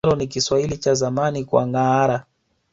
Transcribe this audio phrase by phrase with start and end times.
[0.05, 2.25] Njaro ni Kiswahili cha zamani kwa ngâara